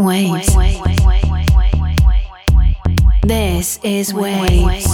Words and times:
Waves. 0.00 0.56
This 3.22 3.78
is 3.82 4.14
Waves, 4.14 4.86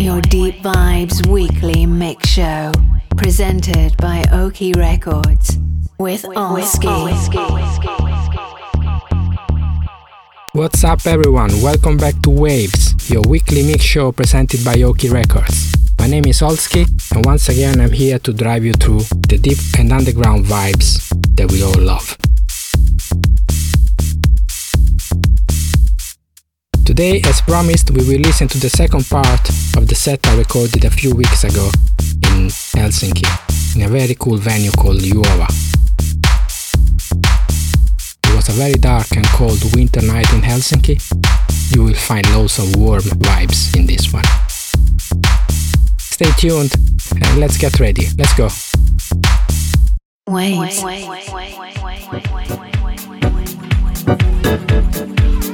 your 0.00 0.20
deep 0.20 0.56
vibes 0.56 1.24
weekly 1.28 1.86
mix 1.86 2.28
show, 2.28 2.72
presented 3.16 3.96
by 3.98 4.24
Oki 4.32 4.72
Records 4.72 5.58
with 6.00 6.24
Olski. 6.24 6.90
What's 10.54 10.82
up, 10.82 11.06
everyone? 11.06 11.50
Welcome 11.62 11.96
back 11.96 12.20
to 12.22 12.30
Waves, 12.30 13.08
your 13.08 13.22
weekly 13.28 13.62
mix 13.62 13.84
show 13.84 14.10
presented 14.10 14.64
by 14.64 14.82
Oki 14.82 15.08
Records. 15.08 15.72
My 16.00 16.08
name 16.08 16.26
is 16.26 16.40
Olski, 16.40 16.84
and 17.14 17.24
once 17.24 17.48
again, 17.48 17.80
I'm 17.80 17.92
here 17.92 18.18
to 18.18 18.32
drive 18.32 18.64
you 18.64 18.72
through 18.72 19.02
the 19.28 19.38
deep 19.38 19.58
and 19.78 19.92
underground 19.92 20.46
vibes 20.46 21.08
that 21.36 21.52
we 21.52 21.62
all 21.62 21.80
love. 21.80 22.16
Today, 26.86 27.20
as 27.24 27.40
promised, 27.40 27.90
we 27.90 28.04
will 28.06 28.20
listen 28.20 28.46
to 28.46 28.58
the 28.58 28.70
second 28.70 29.04
part 29.10 29.48
of 29.76 29.88
the 29.88 29.96
set 29.96 30.24
I 30.28 30.38
recorded 30.38 30.84
a 30.84 30.90
few 30.90 31.16
weeks 31.16 31.42
ago 31.42 31.68
in 32.30 32.46
Helsinki, 32.78 33.26
in 33.74 33.82
a 33.82 33.88
very 33.88 34.14
cool 34.14 34.36
venue 34.36 34.70
called 34.70 35.00
Juova. 35.00 35.48
It 38.24 38.36
was 38.36 38.48
a 38.50 38.52
very 38.52 38.74
dark 38.74 39.10
and 39.16 39.26
cold 39.26 39.58
winter 39.74 40.00
night 40.00 40.32
in 40.32 40.42
Helsinki. 40.42 41.02
You 41.74 41.82
will 41.82 41.94
find 41.94 42.24
loads 42.32 42.60
of 42.60 42.76
warm 42.76 43.02
vibes 43.02 43.76
in 43.76 43.86
this 43.86 44.12
one. 44.12 44.24
Stay 45.98 46.30
tuned 46.38 46.72
and 47.20 47.40
let's 47.40 47.58
get 47.58 47.80
ready. 47.80 48.06
Let's 48.16 48.34
go. 48.36 48.48
Waves. 50.28 50.84
is 55.36 55.45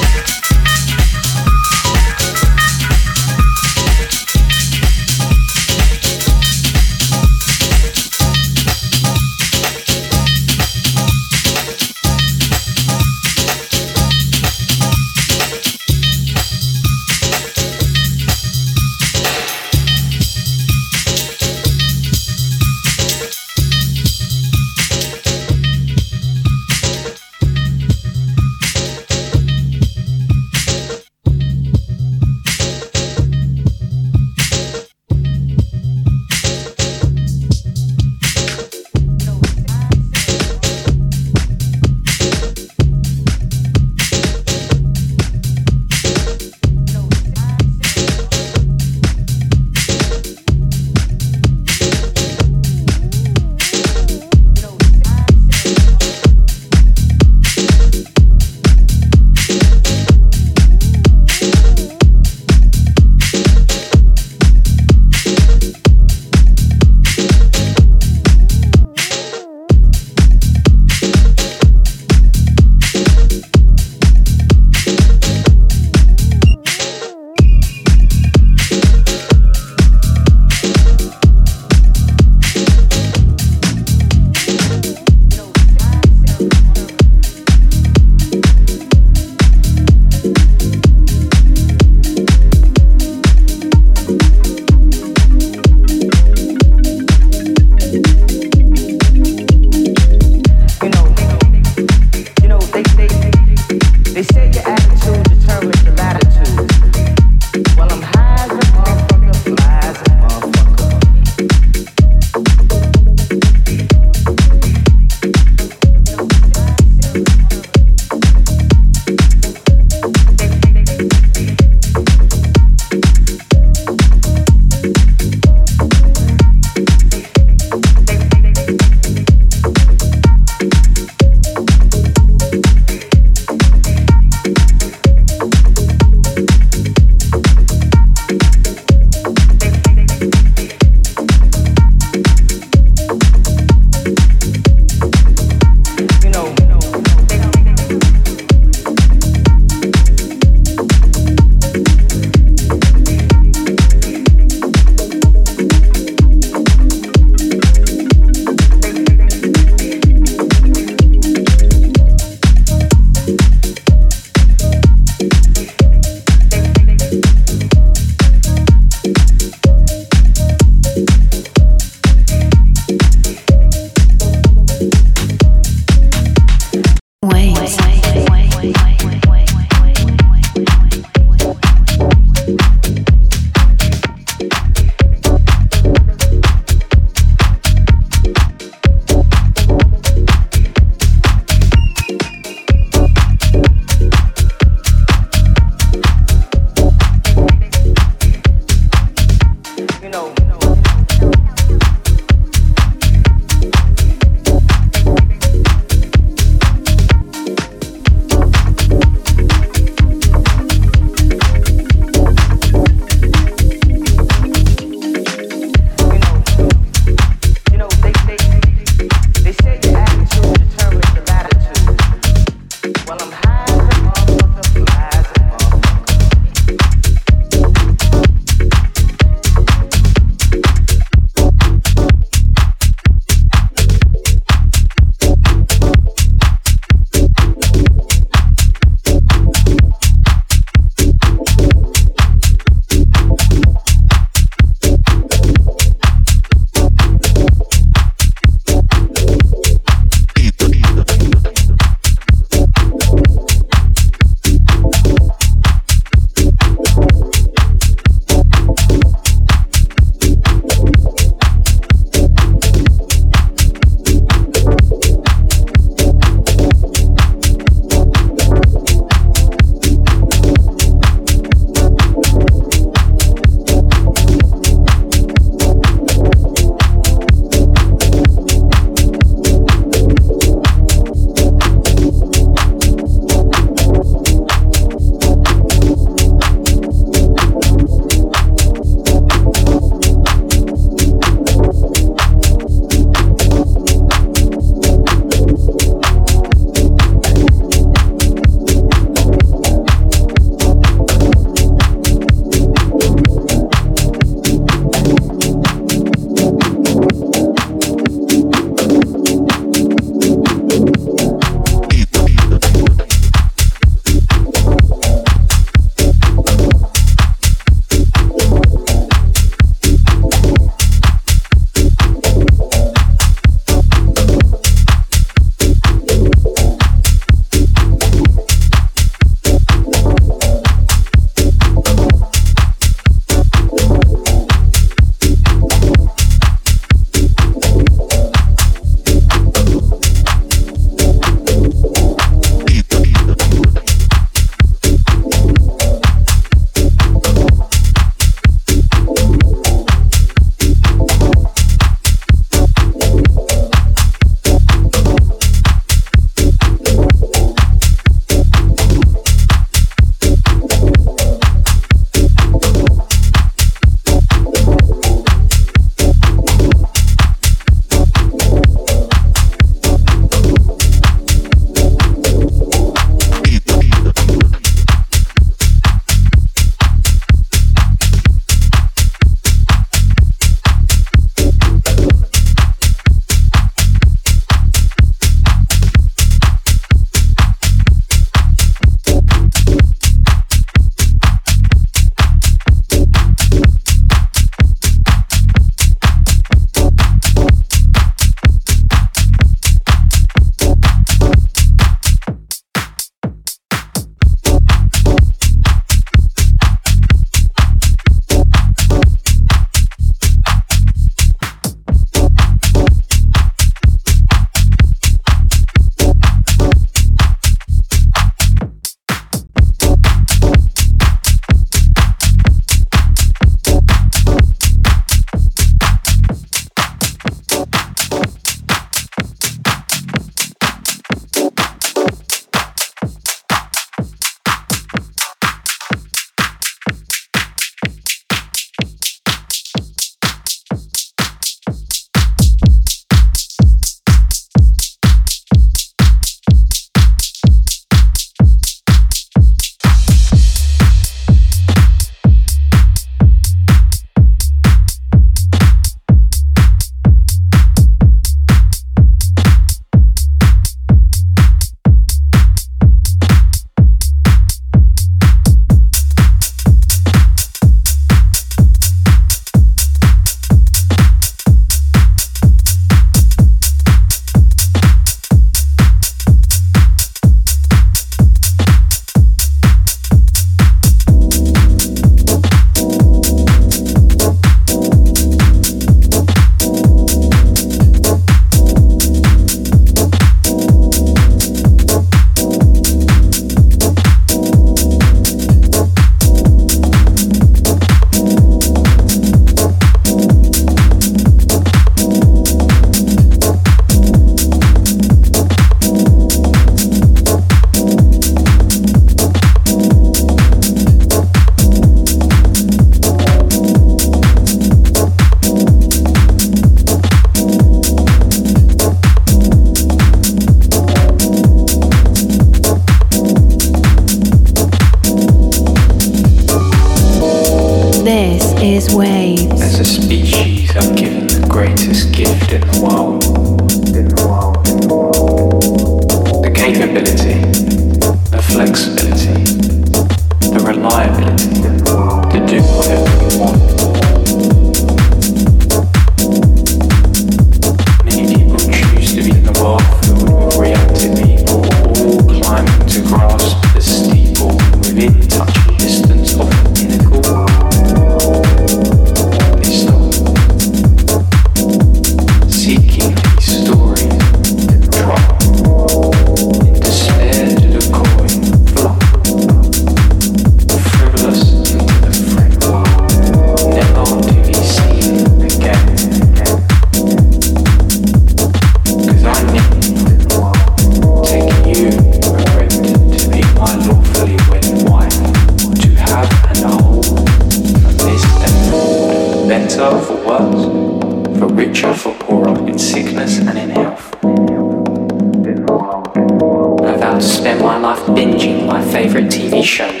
to 597.20 597.26
spend 597.26 597.60
my 597.60 597.78
life 597.78 598.00
binging 598.06 598.66
my 598.66 598.82
favorite 598.92 599.26
TV 599.26 599.62
shows. 599.62 600.00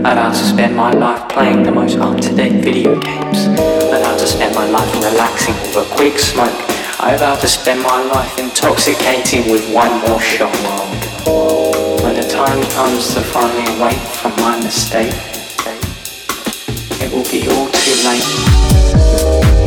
About 0.00 0.32
to 0.32 0.44
spend 0.44 0.76
my 0.76 0.92
life 0.92 1.28
playing 1.28 1.62
the 1.62 1.72
most 1.72 1.98
up-to-date 1.98 2.62
video 2.62 2.98
games. 3.00 3.46
About 3.46 4.18
to 4.18 4.26
spend 4.26 4.54
my 4.54 4.68
life 4.68 4.94
relaxing 4.94 5.54
with 5.54 5.76
a 5.76 5.84
quick 5.96 6.18
smoke. 6.18 6.54
I'm 7.00 7.16
about 7.16 7.40
to 7.40 7.48
spend 7.48 7.82
my 7.82 8.02
life 8.04 8.38
intoxicating 8.38 9.50
with 9.50 9.72
one 9.74 9.90
more 10.02 10.20
shot. 10.20 10.54
When 12.02 12.14
the 12.14 12.28
time 12.28 12.62
comes 12.70 13.14
to 13.14 13.20
finally 13.20 13.82
wake 13.82 13.98
from 14.20 14.36
my 14.36 14.56
mistake, 14.62 15.12
it 17.00 17.10
will 17.12 17.24
be 17.30 17.48
all 17.48 17.68
too 17.70 17.96
late. 18.06 19.61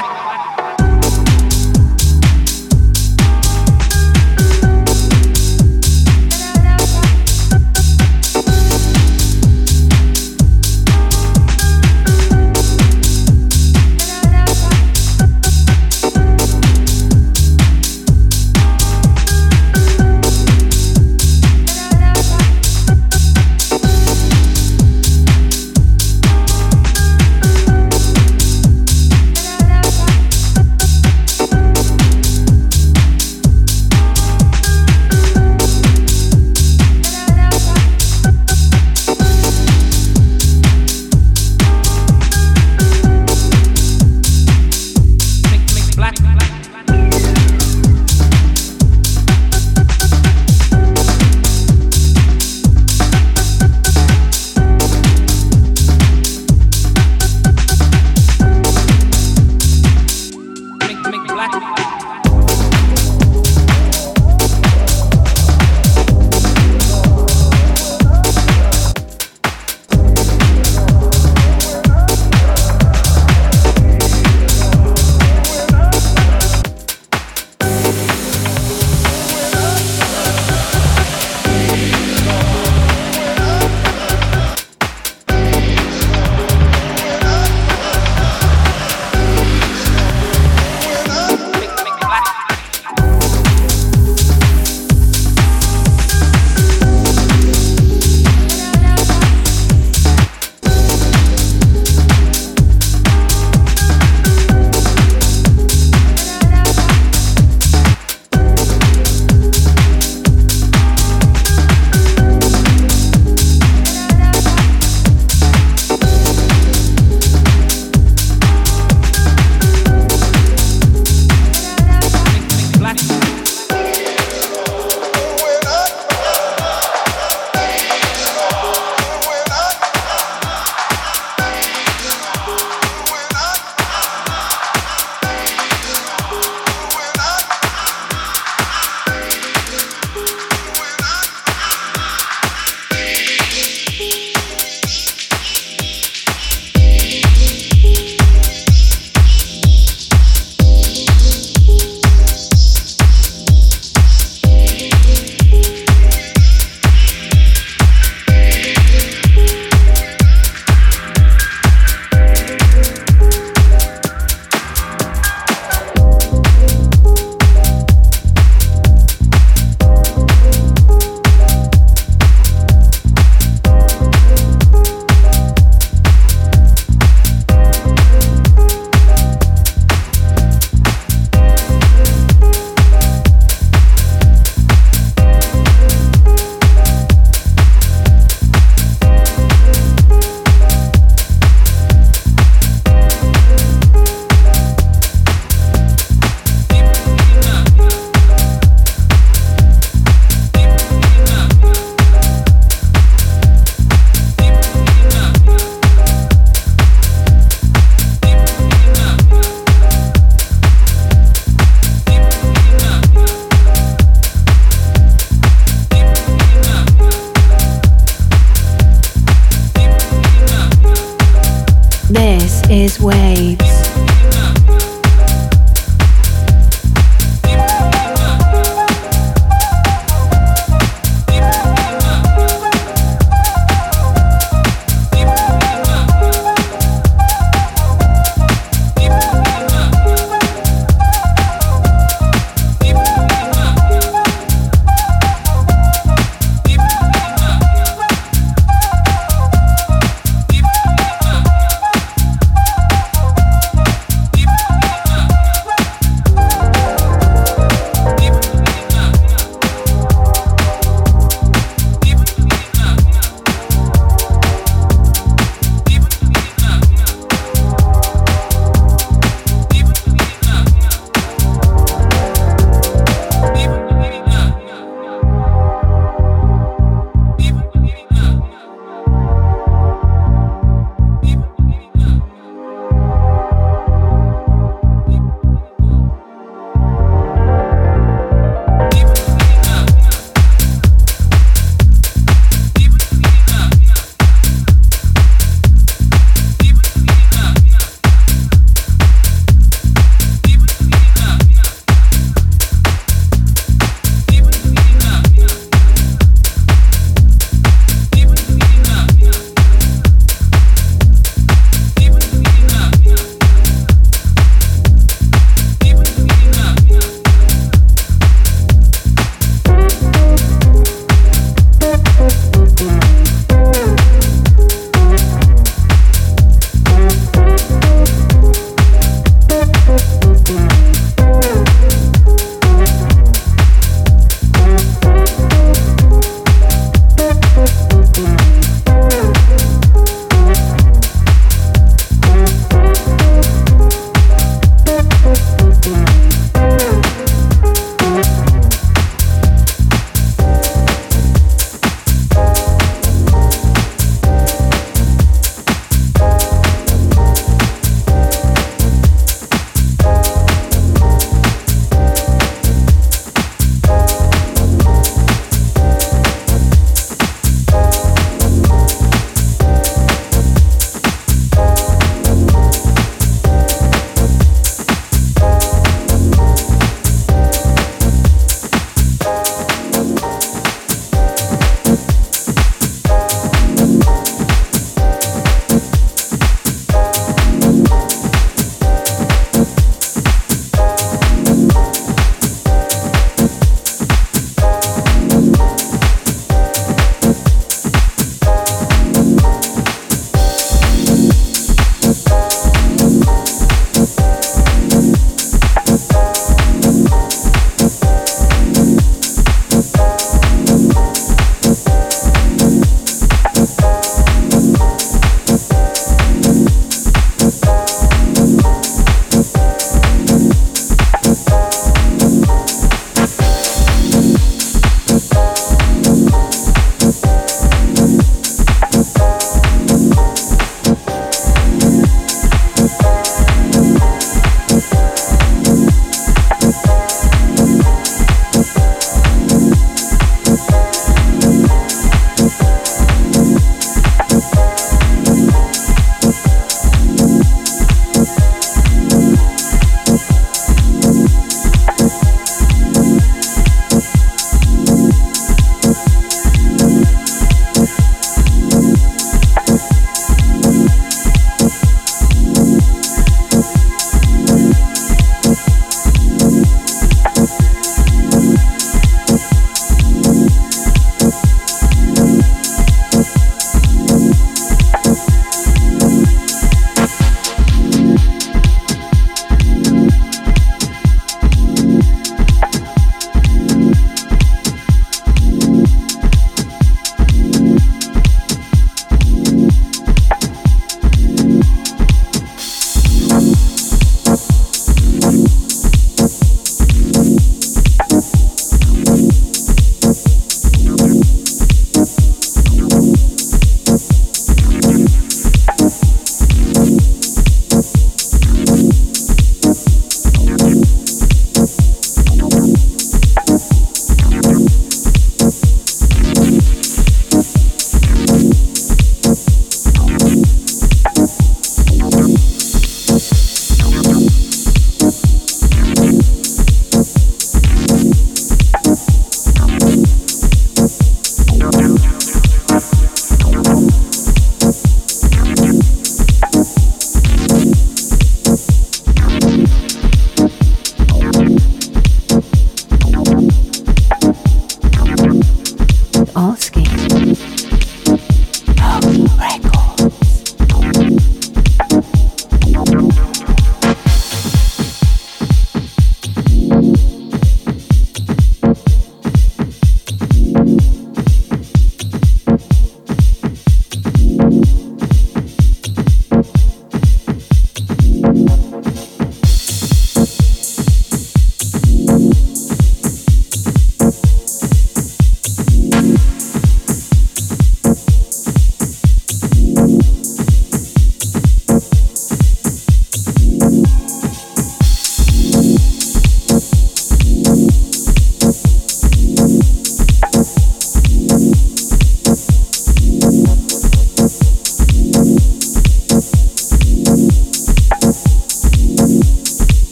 Bye. 0.00 0.24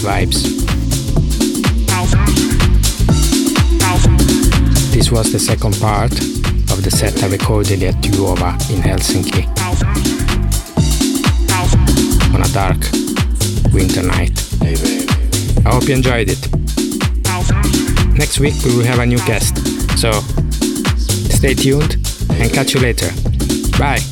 Vibes. 0.00 0.42
This 4.92 5.10
was 5.10 5.32
the 5.32 5.38
second 5.38 5.78
part 5.78 6.12
of 6.72 6.82
the 6.82 6.90
set 6.90 7.22
I 7.22 7.28
recorded 7.28 7.82
at 7.82 7.94
Juova 7.96 8.54
in 8.72 8.80
Helsinki 8.80 9.44
on 12.34 12.42
a 12.42 12.48
dark 12.54 12.80
winter 13.74 14.02
night. 14.02 14.32
I 15.66 15.70
hope 15.70 15.88
you 15.88 15.94
enjoyed 15.94 16.28
it. 16.30 16.48
Next 18.16 18.40
week 18.40 18.54
we 18.64 18.76
will 18.76 18.84
have 18.84 18.98
a 18.98 19.06
new 19.06 19.18
guest, 19.26 19.58
so 19.98 20.12
stay 21.30 21.52
tuned 21.54 21.96
and 22.30 22.50
catch 22.50 22.72
you 22.72 22.80
later. 22.80 23.10
Bye. 23.78 24.07